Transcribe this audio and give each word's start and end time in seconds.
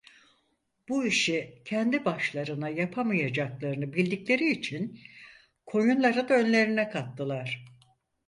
Bu 0.89 1.05
işi 1.05 1.61
kendi 1.65 2.05
başlarına 2.05 2.69
yapamayacaklarını 2.69 3.93
bildikleri 3.93 4.49
için 4.51 4.99
koyunları 5.65 6.29
da 6.29 6.33
önlerine 6.33 6.89
kattılar: 6.89 7.65